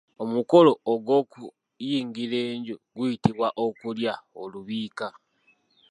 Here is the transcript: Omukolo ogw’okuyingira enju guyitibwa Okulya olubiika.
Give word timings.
Omukolo 0.23 0.71
ogw’okuyingira 0.91 2.37
enju 2.51 2.75
guyitibwa 2.95 3.47
Okulya 3.65 4.13
olubiika. 4.41 5.07